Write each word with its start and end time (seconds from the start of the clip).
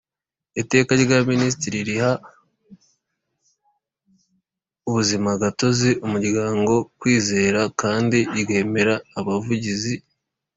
Iteka 0.61 0.91
rya 1.03 1.19
minisitiri 1.31 1.77
riha 1.87 2.13
ubuzimagatozi 4.87 5.89
umuryango 6.05 6.73
kwizera 6.99 7.61
kandi 7.81 8.17
ryemera 8.41 8.95
abavugizi 9.19 9.95